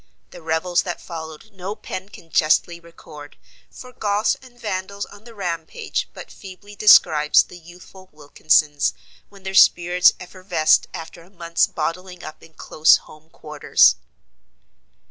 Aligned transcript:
The 0.31 0.41
revels 0.41 0.81
that 0.81 0.99
followed 0.99 1.51
no 1.53 1.75
pen 1.75 2.09
can 2.09 2.31
justly 2.31 2.79
record, 2.79 3.37
for 3.69 3.93
Goths 3.93 4.35
and 4.41 4.59
Vandals 4.59 5.05
on 5.05 5.25
the 5.25 5.35
rampage 5.35 6.09
but 6.15 6.31
feebly 6.31 6.75
describes 6.75 7.43
the 7.43 7.59
youthful 7.59 8.09
Wilkinses 8.11 8.95
when 9.29 9.43
their 9.43 9.53
spirits 9.53 10.13
effervesced 10.19 10.87
after 10.91 11.21
a 11.21 11.29
month's 11.29 11.67
bottling 11.67 12.23
up 12.23 12.41
in 12.41 12.53
close 12.55 12.97
home 12.97 13.29
quarters. 13.29 13.97